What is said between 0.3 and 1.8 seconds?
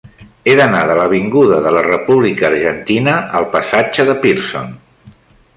He d'anar de l'avinguda de